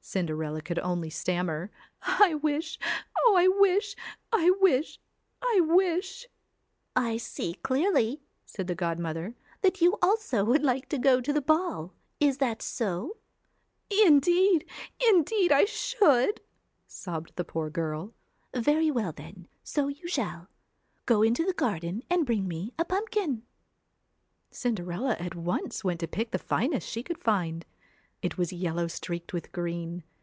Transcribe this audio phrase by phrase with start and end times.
[0.00, 2.78] Cinderella could only stammer 'I wish
[3.26, 3.94] Oh, I wish...
[4.32, 4.98] I wish...
[5.42, 6.26] I wish...'
[6.74, 11.42] * I see clearly,' said the godmother,' that you also would like to go to the
[11.42, 13.18] ball; is it so
[13.76, 14.64] ?'* Indeed
[15.06, 16.40] indeed I should,'
[16.86, 18.14] sobbed the poor girl.
[18.52, 20.48] 1 Very well, then, so you shall.
[21.04, 23.42] Go into the garden and bring me a pumpkin.'
[24.50, 27.66] Cinderella at once want to pick the finest she could find;
[28.20, 30.02] it was yellow streaked with green.